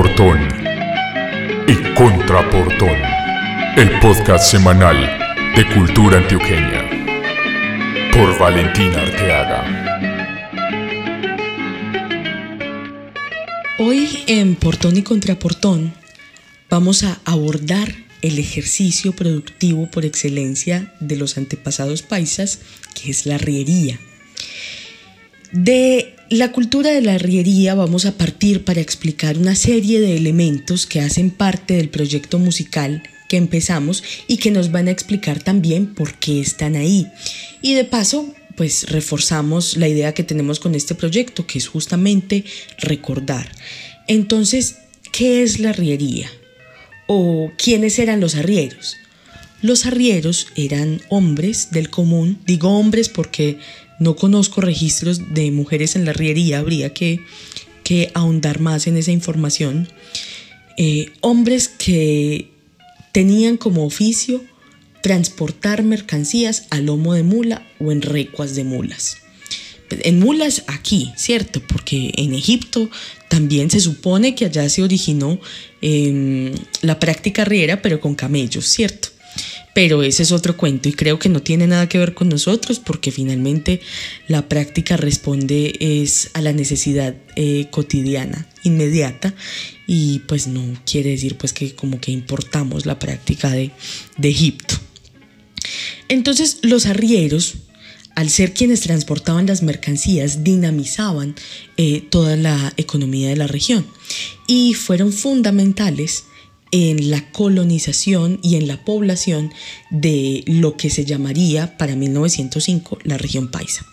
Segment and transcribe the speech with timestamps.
[0.00, 0.40] Portón
[1.68, 2.96] y Contraportón,
[3.76, 4.96] el podcast semanal
[5.54, 6.88] de cultura antioqueña
[8.10, 9.60] por Valentina Arteaga.
[13.78, 15.92] Hoy en Portón y Contraportón
[16.70, 22.60] vamos a abordar el ejercicio productivo por excelencia de los antepasados paisas,
[22.94, 24.00] que es la riería.
[25.52, 30.86] De la cultura de la arriería vamos a partir para explicar una serie de elementos
[30.86, 35.92] que hacen parte del proyecto musical que empezamos y que nos van a explicar también
[35.92, 37.08] por qué están ahí.
[37.62, 42.44] Y de paso, pues reforzamos la idea que tenemos con este proyecto, que es justamente
[42.78, 43.50] recordar.
[44.06, 44.76] Entonces,
[45.12, 46.30] ¿qué es la arriería?
[47.08, 48.96] ¿O quiénes eran los arrieros?
[49.62, 53.58] Los arrieros eran hombres del común, digo hombres porque
[54.00, 57.20] no conozco registros de mujeres en la riería, habría que,
[58.14, 59.88] ahondar más en esa información.
[60.76, 62.48] Eh, hombres que
[63.10, 64.44] tenían como oficio
[65.02, 69.16] transportar mercancías a lomo de mula o en recuas de mulas.
[69.90, 71.60] En mulas aquí, ¿cierto?
[71.66, 72.88] Porque en Egipto
[73.28, 75.40] también se supone que allá se originó
[75.82, 79.08] em, la práctica riera, pero con camellos, ¿cierto?
[79.74, 82.80] Pero ese es otro cuento y creo que no tiene nada que ver con nosotros
[82.80, 83.80] porque finalmente
[84.26, 89.34] la práctica responde es a la necesidad eh, cotidiana, inmediata
[89.86, 93.70] y pues no quiere decir pues que como que importamos la práctica de,
[94.22, 94.74] Egipto.
[96.08, 97.54] Entonces los arrieros,
[98.16, 101.36] al ser quienes transportaban las mercancías, dinamizaban
[101.76, 103.86] eh, toda la economía de la región
[104.48, 106.24] y fueron fundamentales
[106.72, 109.52] en la colonización y en la población
[109.90, 113.84] de lo que se llamaría para 1905 la región paisa.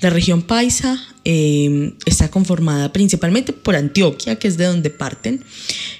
[0.00, 5.44] La región paisa eh, está conformada principalmente por Antioquia, que es de donde parten,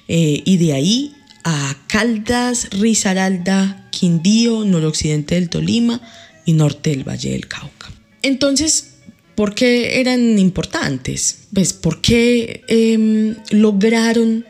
[0.08, 1.12] eh, y de ahí
[1.44, 6.00] a Caldas, Risaralda, Quindío, noroccidente del Tolima
[6.44, 7.90] y norte del Valle del Cauca.
[8.22, 8.94] Entonces,
[9.34, 11.40] ¿por qué eran importantes?
[11.52, 14.46] Pues, ¿por qué em, lograron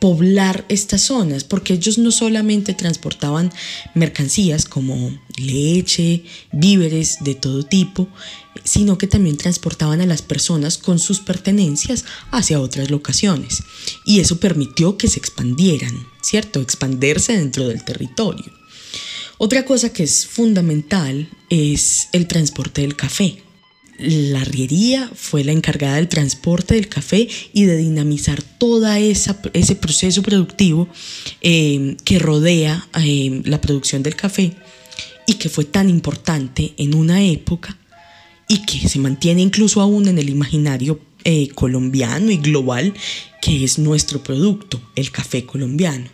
[0.00, 3.52] poblar estas zonas, porque ellos no solamente transportaban
[3.94, 8.08] mercancías como leche, víveres de todo tipo,
[8.64, 13.62] sino que también transportaban a las personas con sus pertenencias hacia otras locaciones.
[14.04, 16.60] Y eso permitió que se expandieran, ¿cierto?
[16.60, 18.52] Expandirse dentro del territorio.
[19.38, 23.42] Otra cosa que es fundamental es el transporte del café
[24.00, 30.22] la arriería fue la encargada del transporte del café y de dinamizar todo ese proceso
[30.22, 30.88] productivo
[31.40, 34.56] eh, que rodea eh, la producción del café
[35.26, 37.76] y que fue tan importante en una época
[38.48, 42.94] y que se mantiene incluso aún en el imaginario eh, colombiano y global,
[43.42, 46.06] que es nuestro producto, el café colombiano.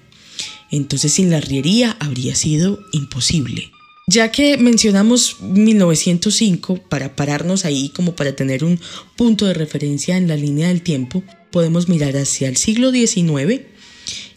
[0.70, 3.70] Entonces sin la arriería habría sido imposible.
[4.08, 8.78] Ya que mencionamos 1905, para pararnos ahí como para tener un
[9.16, 13.62] punto de referencia en la línea del tiempo, podemos mirar hacia el siglo XIX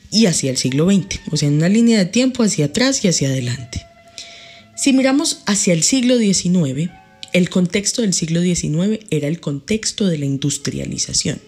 [0.09, 3.09] y hacia el siglo XX, o sea, en una línea de tiempo hacia atrás y
[3.09, 3.85] hacia adelante.
[4.75, 6.89] Si miramos hacia el siglo XIX,
[7.33, 11.39] el contexto del siglo XIX era el contexto de la industrialización.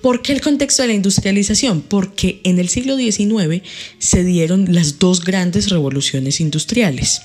[0.00, 1.80] ¿Por qué el contexto de la industrialización?
[1.80, 3.62] Porque en el siglo XIX
[3.98, 7.22] se dieron las dos grandes revoluciones industriales.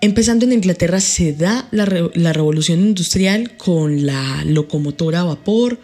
[0.00, 5.80] Empezando en Inglaterra se da la, revolución industrial con la locomotora a vapor,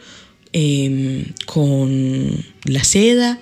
[0.52, 3.38] em, con la seda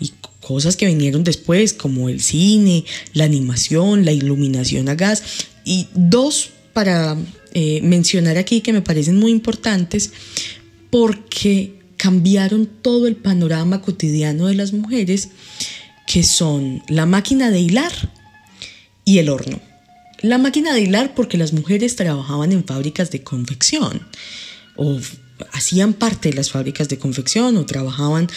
[0.00, 5.22] y cosas que vinieron después como el cine, la animación, la iluminación a gas
[5.64, 7.16] y dos para
[7.52, 10.12] eh, mencionar aquí que me parecen muy importantes
[10.90, 15.30] porque cambiaron todo el panorama cotidiano de las mujeres,
[16.06, 17.92] que son la máquina de hilar
[19.04, 19.60] y el horno.
[20.22, 24.06] La máquina de hilar porque las mujeres trabajaban en fábricas de confección
[24.76, 24.98] o
[25.52, 28.28] hacían parte de las fábricas de confección o trabajaban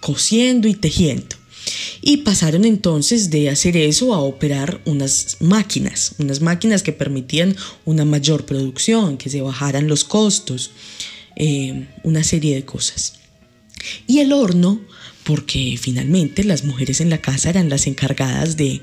[0.00, 1.36] cosiendo y tejiendo.
[2.00, 8.04] Y pasaron entonces de hacer eso a operar unas máquinas, unas máquinas que permitían una
[8.04, 10.70] mayor producción, que se bajaran los costos,
[11.38, 13.14] eh, una serie de cosas.
[14.06, 14.80] Y el horno,
[15.24, 18.82] porque finalmente las mujeres en la casa eran las encargadas de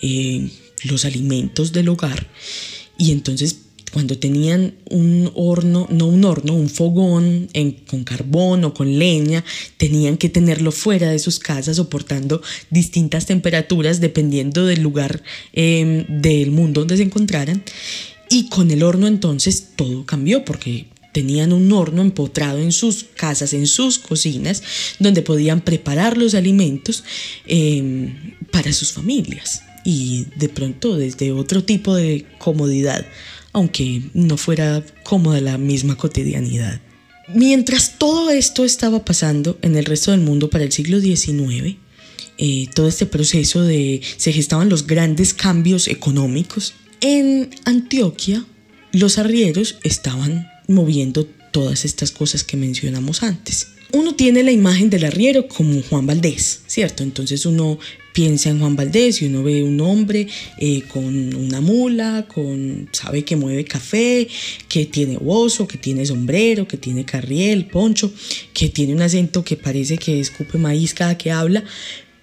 [0.00, 0.48] eh,
[0.84, 2.26] los alimentos del hogar.
[2.96, 3.56] Y entonces
[3.92, 7.48] cuando tenían un horno, no un horno, un fogón
[7.88, 9.44] con carbón o con leña,
[9.76, 15.22] tenían que tenerlo fuera de sus casas soportando distintas temperaturas dependiendo del lugar
[15.52, 17.62] em, del mundo donde se encontraran.
[18.30, 20.86] Y con el horno entonces todo cambió porque
[21.18, 24.62] tenían un horno empotrado en sus casas, en sus cocinas,
[25.00, 27.02] donde podían preparar los alimentos
[27.44, 33.04] em, para sus familias y de pronto desde otro tipo de comodidad,
[33.52, 36.80] aunque no fuera cómoda la misma cotidianidad.
[37.34, 41.78] Mientras todo esto estaba pasando en el resto del mundo para el siglo XIX,
[42.38, 48.44] eh, todo este proceso de se gestaban los grandes cambios económicos, en Antioquia
[48.92, 53.68] los arrieros estaban moviendo todas estas cosas que mencionamos antes.
[53.90, 57.02] Uno tiene la imagen del arriero como Juan Valdés, ¿cierto?
[57.02, 57.78] Entonces uno
[58.12, 60.28] piensa en Juan Valdés y uno ve un hombre
[60.58, 64.28] eh, con una mula, con sabe que mueve café,
[64.68, 68.12] que tiene bozo, que tiene sombrero, que tiene carriel, poncho,
[68.52, 71.64] que tiene un acento que parece que escupe maíz cada que habla,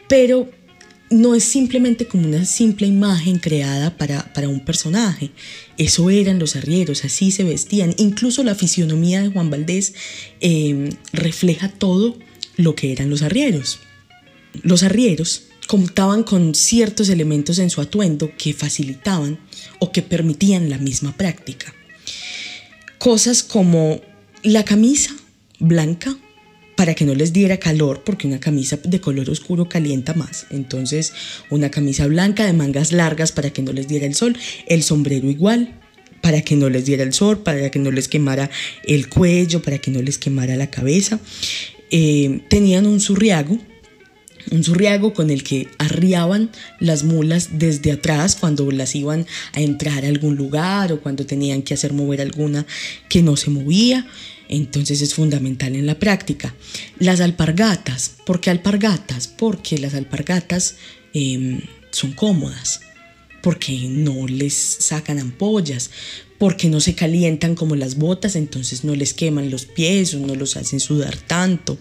[0.07, 0.51] pero
[1.10, 5.31] no es simplemente como una simple imagen creada para, un personaje.
[5.78, 7.94] Eso eran los arrieros, así se vestían.
[7.98, 9.94] Incluso la fisionomía de Juan Valdés
[10.40, 12.18] em, refleja todo
[12.57, 13.80] lo que eran los arrieros.
[14.63, 19.40] Los arrieros contaban con ciertos elementos en su atuendo que facilitaban
[19.80, 21.74] o que permitían la misma práctica.
[22.98, 24.02] Cosas como
[24.44, 25.16] la camisa
[25.60, 26.16] blanca
[26.75, 30.45] para que no les diera calor, porque una camisa de color oscuro calienta más.
[30.50, 31.13] Entonces,
[31.50, 34.38] una camisa blanca de mangas largas para que no les diera el sol,
[34.68, 35.80] el sombrero igual,
[36.22, 38.50] para que no les diera el sol, para que no les quemara
[38.83, 41.19] el cuello, para que no les quemara la cabeza.
[41.92, 43.60] Eh, tenían un zurriago,
[44.51, 46.50] un zurriago con el que arriaban
[46.80, 51.62] las mulas desde atrás cuando las iban a entrar a algún lugar o cuando tenían
[51.62, 52.66] que hacer mover alguna
[53.07, 54.07] que no se movía.
[54.50, 56.56] Entonces es fundamental en la práctica.
[57.00, 59.27] Las alpargatas, ¿por qué alpargatas?
[59.27, 60.75] Porque las alpargatas
[61.13, 61.62] em,
[61.92, 62.81] son cómodas,
[63.42, 65.89] porque no les sacan ampollas,
[66.38, 70.36] porque no se calientan como las botas, entonces no les queman los pies o no
[70.36, 71.77] los hacen sudar tanto.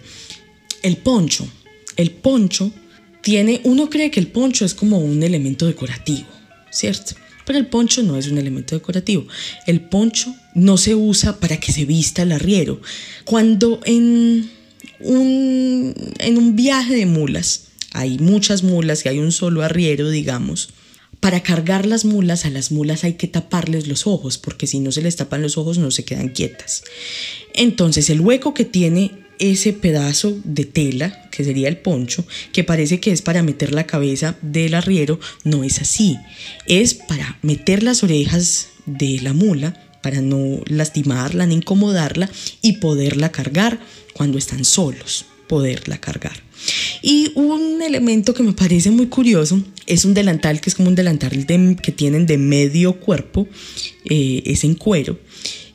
[0.82, 1.46] El poncho,
[1.96, 2.70] el poncho
[3.22, 6.28] tiene, uno cree que el poncho es como un elemento decorativo,
[6.70, 7.14] ¿cierto?
[7.44, 9.26] Pero el poncho no es un elemento decorativo.
[9.66, 12.80] El poncho no se usa para que se vista el arriero.
[13.24, 14.50] Cuando en
[15.00, 20.70] un, en un viaje de mulas hay muchas mulas y hay un solo arriero, digamos,
[21.20, 24.92] para cargar las mulas, a las mulas hay que taparles los ojos, porque si no
[24.92, 26.82] se les tapan los ojos no se quedan quietas.
[27.54, 33.00] Entonces el hueco que tiene ese pedazo de tela, que sería el poncho, que parece
[33.00, 36.16] que es para meter la cabeza del arriero, no es así.
[36.66, 43.32] Es para meter las orejas de la mula, para no lastimarla ni incomodarla y poderla
[43.32, 43.80] cargar
[44.12, 46.42] cuando están solos, poderla cargar.
[47.02, 50.94] Y un elemento que me parece muy curioso es un delantal que es como un
[50.94, 51.46] delantal
[51.82, 53.48] que tienen de medio cuerpo,
[54.04, 55.18] eh, es en cuero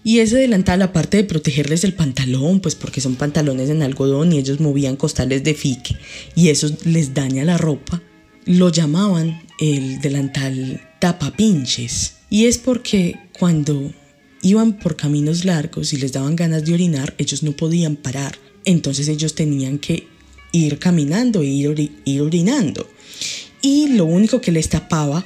[0.04, 4.38] y ese delantal, aparte de protegerles el pantalón, pues porque son pantalones en algodón y
[4.38, 5.98] ellos movían costales de fique
[6.36, 8.02] y eso les daña la ropa,
[8.46, 12.16] lo llamaban el delantal tapapinches.
[12.30, 13.92] Y es porque cuando
[14.42, 18.38] iban por caminos largos y les daban ganas de orinar, ellos no podían parar.
[18.66, 20.08] Entonces ellos tenían que
[20.52, 22.88] ir caminando e ir, ir orinando.
[23.62, 25.26] Y lo único que les tapaba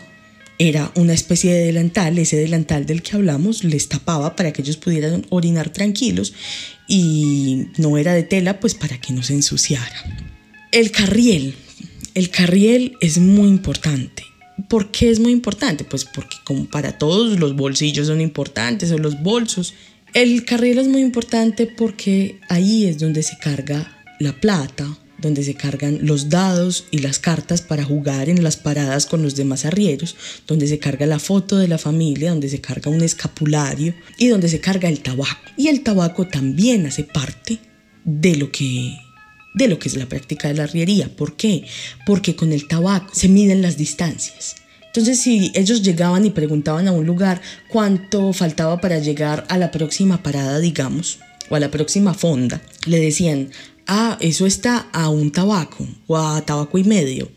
[0.60, 4.78] era una especie de delantal, ese delantal del que hablamos les tapaba para que ellos
[4.78, 6.34] pudieran orinar tranquilos
[6.88, 9.96] y no era de tela pues para que no se ensuciara.
[10.72, 11.56] El carriel,
[12.13, 14.24] el carriel es muy importante.
[14.70, 15.84] ¿Por qué es muy importante?
[15.84, 19.74] Pues porque como para todos los bolsillos son importantes o los bolsos,
[20.13, 24.88] el carriel es muy importante porque ahí es donde se carga la plata,
[25.24, 29.36] donde se cargan los dados y las cartas para jugar en las paradas con los
[29.36, 30.15] demás arrieros,
[30.46, 34.50] donde se carga la foto de la familia, donde se carga un escapulario y donde
[34.50, 35.42] se carga el tabaco.
[35.58, 37.60] Y el tabaco también hace parte
[38.06, 38.96] de lo que
[39.56, 41.15] de lo que es la práctica de la arriería.
[41.15, 41.65] ¿Por qué?
[42.06, 44.56] Porque con el tabaco se miden las distancias.
[44.88, 49.72] Entonces, si ellos llegaban y preguntaban a un lugar cuánto faltaba para llegar a la
[49.72, 53.50] próxima parada, digamos, o a la próxima fonda, le decían,
[53.88, 57.30] ah, eso está a un tabaco o a tabaco y medio.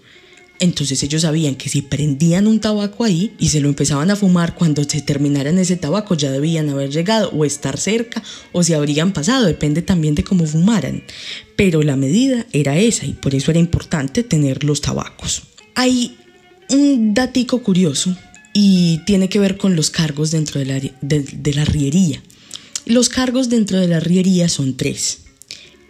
[0.59, 4.55] Entonces ellos sabían que si prendían un tabaco ahí y se lo empezaban a fumar
[4.55, 8.23] cuando se terminaran ese tabaco ya debían haber llegado o estar cerca
[8.53, 11.03] o se habrían pasado, depende también de cómo fumaran.
[11.57, 15.43] Pero la medida era esa y por eso era importante tener los tabacos.
[15.75, 16.17] Hay
[16.71, 18.17] un datico curioso
[18.55, 22.23] y tiene que ver con los cargos dentro de la, de la riería.
[22.87, 25.26] Los cargos dentro de la riería son tres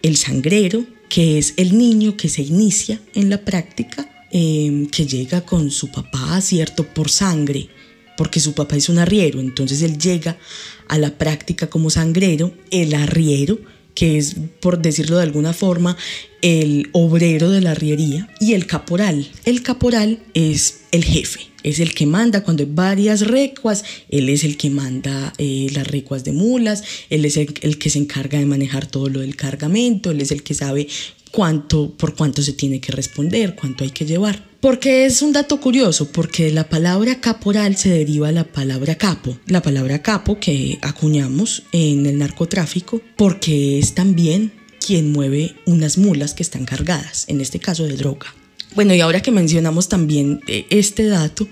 [0.07, 5.41] el sangrero, que es el niño que se inicia en la práctica, em, que llega
[5.41, 7.69] con su papá, ¿cierto?, por sangre.
[8.17, 10.39] porque su papá es un arriero, entonces él llega
[10.87, 13.59] a la práctica como sangrero, el arriero,
[13.97, 15.97] que es, por decirlo de alguna forma,
[16.43, 19.27] el obrero de la arriería, y el caporal.
[19.43, 24.43] El caporal es el jefe, es el que manda cuando hay varias recuas, él es
[24.43, 28.37] el que manda eh, las recuas de mulas, él es el, el, que se encarga
[28.37, 30.87] de manejar todo lo del cargamento, él es el que sabe
[31.31, 34.46] cuánto, por cuánto se tiene que responder, cuánto hay que llevar.
[34.59, 39.37] Porque es un dato curioso, porque la palabra caporal se deriva de la palabra capo,
[39.45, 44.51] la palabra capo que acuñamos en el narcotráfico, porque es también
[44.83, 48.33] quien mueve unas mulas que están cargadas, en este caso de droga.
[48.73, 51.47] Bueno, y ahora que mencionamos también eh, este dato,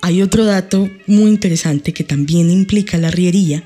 [0.00, 3.64] hay otro dato muy interesante que también implica la riería,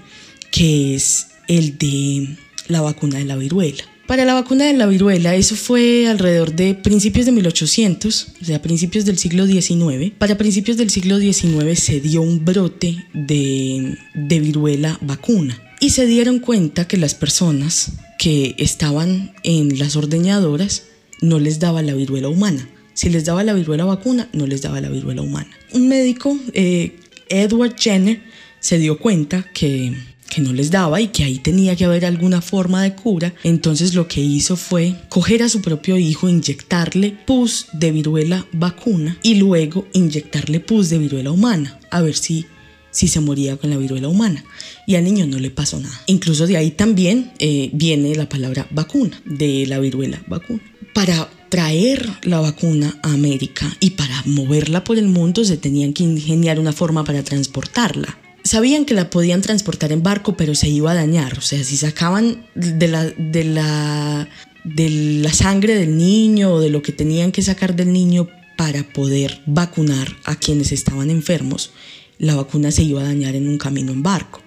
[0.50, 3.84] que es el de la vacuna de la viruela.
[4.10, 8.60] Para la vacuna de la viruela, eso fue alrededor de principios de 1800, o sea,
[8.60, 10.12] principios del siglo XIX.
[10.18, 16.06] Para principios del siglo XIX se dio un brote de, de viruela vacuna y se
[16.06, 20.86] dieron cuenta que las personas que estaban en las ordeñadoras
[21.20, 22.68] no les daba la viruela humana.
[22.94, 25.50] Si les daba la viruela vacuna, no les daba la viruela humana.
[25.72, 26.96] Un médico, eh,
[27.28, 28.20] Edward Jenner,
[28.58, 29.94] se dio cuenta que
[30.30, 33.34] que no les daba y que ahí tenía que haber alguna forma de cura.
[33.44, 39.18] Entonces lo que hizo fue coger a su propio hijo, inyectarle pus de viruela vacuna
[39.22, 42.46] y luego inyectarle pus de viruela humana, a ver si
[42.92, 44.44] si se moría con la viruela humana.
[44.86, 46.00] Y al niño no le pasó nada.
[46.06, 50.60] Incluso de ahí también eh, viene la palabra vacuna, de la viruela vacuna.
[50.92, 56.02] Para traer la vacuna a América y para moverla por el mundo se tenían que
[56.02, 60.92] ingeniar una forma para transportarla sabían que la podían transportar en barco, pero se iba
[60.92, 61.38] a dañar.
[61.38, 64.28] O sea, si sacaban de la, de la,
[64.64, 64.90] de
[65.22, 69.40] la sangre del niño o de lo que tenían que sacar del niño para poder
[69.46, 71.70] vacunar a quienes estaban enfermos,
[72.18, 74.42] la vacuna se iba a dañar en un camino en barco.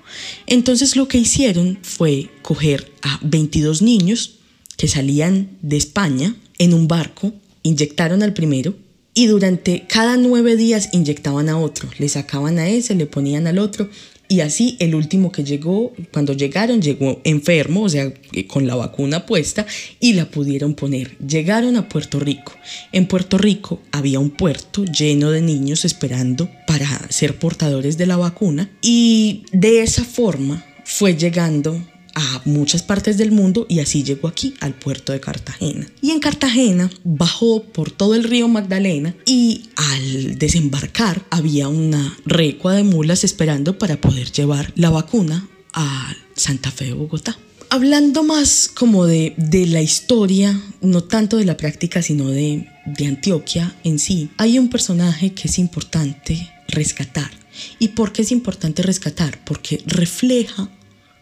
[0.46, 4.36] Entonces lo que hicieron fue coger a 22 niños
[4.78, 7.34] que salían de España en un barco,
[7.64, 8.76] inyectaron al primero,
[9.14, 13.60] y durante cada nueve días inyectaban a otro, le sacaban a ese, le ponían al
[13.60, 13.90] otro
[14.34, 18.76] y así el último que llegó, cuando llegaron, llegó enfermo, o sea, eh, con la
[18.76, 19.68] vacuna puesta
[20.00, 21.18] y la pudieron poner.
[21.20, 22.54] Llegaron a Puerto Rico.
[22.92, 28.18] En Puerto Rico había un puerto lleno de niños esperando para ser portadores de la
[28.18, 31.80] vacuna y de esa forma fue llegando
[32.16, 35.88] a muchas partes del mundo y así llegó aquí al puerto de Cartagena.
[36.02, 42.74] Y en Cartagena bajó por todo el río Magdalena y al desembarcar había una recua
[42.74, 47.38] de mulas esperando para poder llevar la vacuna a Santa Fe de Bogotá.
[47.70, 53.08] Hablando más como de, de la historia, no tanto de la práctica, sino de, de
[53.08, 57.32] Antioquia en sí, hay un personaje que es importante rescatar.
[57.80, 59.40] ¿Y por qué es importante rescatar?
[59.44, 60.70] Porque refleja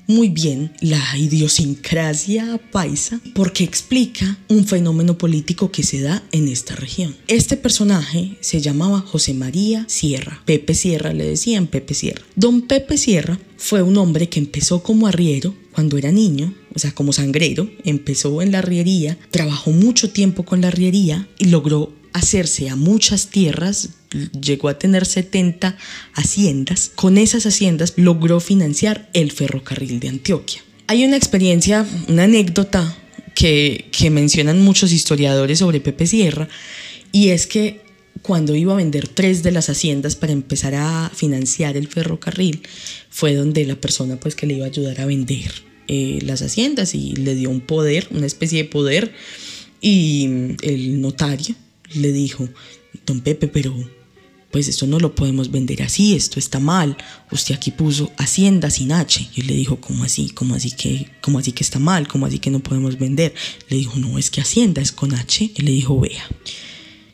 [0.08, 6.76] muy bien la idiosincrasia paisa porque explica un fenómeno político que se da en esta
[6.76, 7.16] región.
[7.28, 10.42] Este personaje se llamaba José María Sierra.
[10.46, 12.22] Pepe Sierra le decían Pepe Sierra.
[12.36, 16.92] Don Pepe Sierra fue un hombre que empezó como arriero cuando era niño, o sea,
[16.94, 22.70] como sangrero, empezó en la arriería, trabajó mucho tiempo con la arriería y logró hacerse
[22.70, 23.90] a muchas tierras,
[24.40, 25.78] llegó a tener 70
[26.14, 26.92] haciendas.
[26.96, 30.62] Con esas haciendas logró financiar el ferrocarril de Antioquia.
[30.88, 32.98] Hay una experiencia, una anécdota
[33.36, 36.50] que, que mencionan muchos historiadores sobre Pepe Sierra,
[37.12, 37.82] y es que
[38.22, 42.62] cuando iba a vender tres de las haciendas para empezar a financiar el ferrocarril,
[43.10, 45.52] fue donde la persona pues que le iba a ayudar a vender
[45.88, 49.14] eh, las haciendas y le dio un poder, una especie de poder,
[49.82, 51.56] y el notario
[51.96, 52.48] le dijo,
[53.06, 53.76] don Pepe, pero
[54.52, 56.98] pues esto no lo podemos vender así, esto está mal.
[57.32, 59.30] Usted aquí puso Hacienda sin H.
[59.34, 60.30] Y él le dijo, ¿cómo así?
[60.30, 62.08] ¿Cómo así que, cómo así que está mal?
[62.08, 63.34] ¿Cómo así que no podemos vender?
[63.70, 65.52] Le dijo, no, es que Hacienda es con H.
[65.56, 66.28] Y le dijo, vea,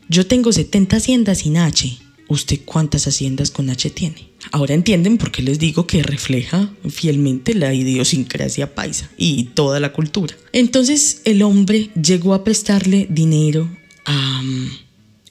[0.10, 1.98] yo tengo 70 haciendas sin H.
[2.30, 4.32] ¿Usted cuántas haciendas con H tiene?
[4.52, 9.94] Ahora entienden por qué les digo que refleja fielmente la idiosincrasia paisa y toda la
[9.94, 10.36] cultura.
[10.52, 13.70] Entonces el hombre llegó a prestarle dinero
[14.06, 14.42] a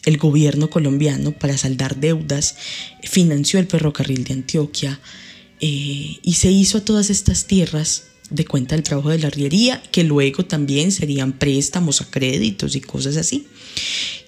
[0.07, 2.57] el gobierno colombiano para saldar deudas,
[3.03, 5.01] financió el ferrocarril de Antioquia
[5.61, 9.83] eh, y se hizo a todas estas tierras de cuenta del trabajo de la arriería,
[9.93, 13.47] que luego también serían préstamos a créditos y cosas así.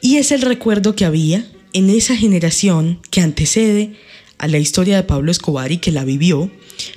[0.03, 3.95] Y es el recuerdo que había en esa generación que antecede
[4.39, 6.51] a la historia de Pablo Escobar y que la vivió,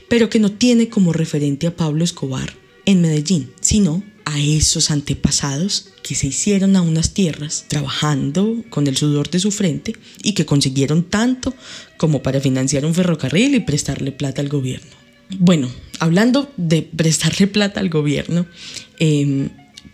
[0.10, 2.54] pero que no tiene como referente a Pablo Escobar
[2.86, 8.98] en Medellín, sino a esos antepasados que se hicieron a unas tierras trabajando con el
[8.98, 11.54] sudor de su frente y que consiguieron tanto
[11.98, 14.92] como para financiar un ferrocarril y prestarle plata al gobierno.
[15.40, 18.46] Bueno, hablando de prestarle plata al gobierno,
[19.00, 19.50] em,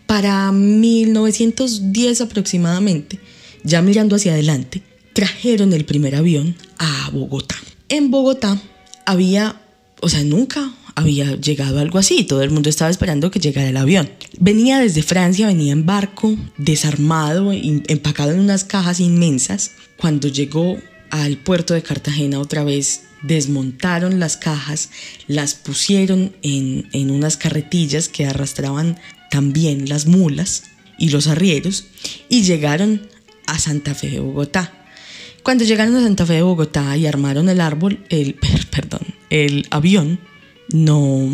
[0.06, 3.20] para 1910 aproximadamente,
[3.64, 4.82] ya mirando hacia adelante,
[5.14, 7.56] trajeron el primer avión a Bogotá.
[7.90, 8.62] En Bogotá
[9.06, 9.62] había,
[10.02, 13.78] o sea, nunca había llegado algo así, todo el mundo estaba esperando que llegara el
[13.78, 14.10] avión.
[14.40, 19.74] Venía desde Francia, venía en barco, desarmado, empacado en unas cajas inmensas.
[19.96, 20.76] Cuando llegó
[21.12, 24.90] al puerto de Cartagena otra vez, desmontaron las cajas,
[25.28, 28.98] las pusieron en, en unas carretillas que arrastraban
[29.30, 30.64] también las mulas
[30.98, 31.86] y los arrieros
[32.28, 33.08] y llegaron
[33.46, 34.74] a Santa Fe de Bogotá.
[35.44, 38.34] Cuando llegaron a Santa Fe de Bogotá y armaron el árbol, el,
[38.72, 40.20] perdón, el avión,
[40.70, 41.30] no,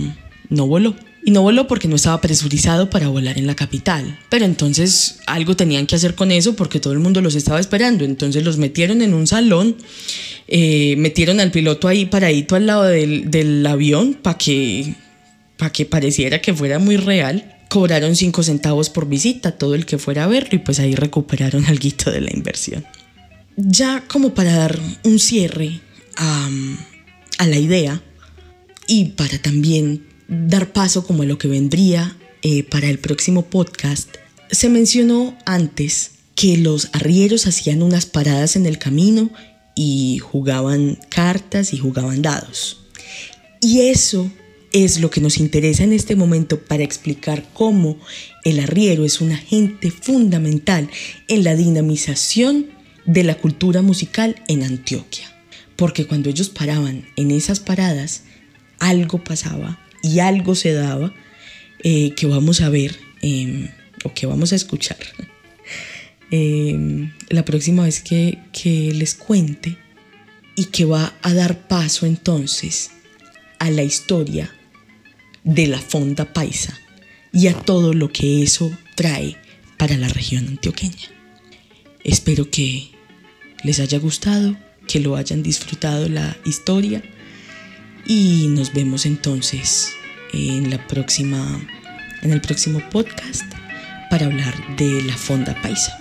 [0.49, 0.95] no voló.
[1.25, 4.19] Y no voló porque no estaba presurizado para volar en la capital.
[4.29, 8.03] Pero entonces algo tenían que hacer con eso porque todo el mundo los estaba esperando.
[8.03, 9.77] Entonces los metieron en un salón,
[10.49, 14.95] eh, metieron al piloto ahí paradito al lado del, avión para que,
[15.57, 17.57] para que pareciera que fuera muy real.
[17.69, 21.65] Cobraron cinco centavos por visita, todo el que fuera a verlo, y pues ahí recuperaron
[21.67, 22.85] algo de la inversión.
[23.55, 25.79] Ya como para dar un cierre
[26.17, 28.01] a la idea,
[28.87, 34.09] y para también dar paso como a lo que vendría eh, para el próximo podcast,
[34.51, 39.31] se mencionó antes que los arrieros hacían unas paradas en el camino
[39.75, 42.81] y jugaban cartas y jugaban dados.
[43.61, 44.29] Y eso
[44.73, 47.97] es lo que nos interesa en este momento para explicar cómo
[48.43, 50.89] el arriero es un agente fundamental
[51.27, 52.67] en la dinamización
[53.05, 55.31] de la cultura musical en Antioquia.
[55.75, 58.23] Porque cuando ellos paraban en esas paradas,
[58.83, 61.13] algo pasaba y algo se daba
[61.83, 63.69] eh, que vamos a ver em,
[64.03, 64.97] o que vamos a escuchar
[66.31, 69.77] em, la próxima vez que, que les cuente
[70.55, 72.91] y que va a dar paso entonces
[73.59, 74.53] a la historia
[75.45, 76.77] de la fonda paisa
[77.31, 79.37] y a todo lo que eso trae
[79.77, 81.09] para la región antioqueña.
[82.03, 82.89] Espero que
[83.63, 87.01] les haya gustado, que lo hayan disfrutado la historia
[88.05, 89.93] y nos vemos entonces
[90.33, 91.59] en la próxima
[92.21, 93.43] en el próximo podcast
[94.09, 95.97] para hablar de la fonda paisa.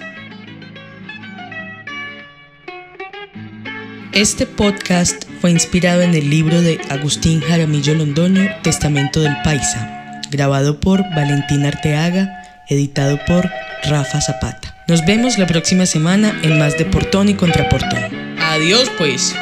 [4.13, 10.79] Este podcast fue inspirado en el libro de Agustín Jaramillo Londoño, Testamento del Paisa, grabado
[10.79, 13.51] por Valentín Arteaga, editado por
[13.85, 14.77] Rafa Zapata.
[14.87, 18.39] Nos vemos la próxima semana en más de Portón y Contraportón.
[18.39, 19.35] Adiós pues.